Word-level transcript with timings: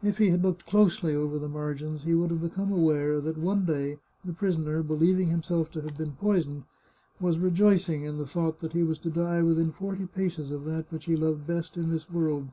If 0.00 0.18
he 0.18 0.30
had 0.30 0.44
looked 0.44 0.64
closely 0.64 1.12
over 1.12 1.40
the 1.40 1.48
margins 1.48 2.04
he 2.04 2.14
would 2.14 2.30
have 2.30 2.40
become 2.40 2.70
aware 2.70 3.20
that 3.20 3.36
one 3.36 3.64
day 3.64 3.98
the 4.24 4.32
pris 4.32 4.54
oner, 4.54 4.80
believing 4.84 5.26
himself 5.26 5.72
to 5.72 5.80
have 5.80 5.98
been 5.98 6.12
poisoned, 6.12 6.62
was 7.20 7.40
rejoicing 7.40 8.04
in 8.04 8.16
the 8.16 8.28
thought 8.28 8.60
that 8.60 8.74
he 8.74 8.84
was 8.84 9.00
to 9.00 9.10
die 9.10 9.42
within 9.42 9.72
forty 9.72 10.06
paces 10.06 10.52
of 10.52 10.66
that 10.66 10.92
which 10.92 11.06
he 11.06 11.14
had 11.14 11.22
loved 11.22 11.48
best 11.48 11.76
in 11.76 11.90
this 11.90 12.08
world. 12.08 12.50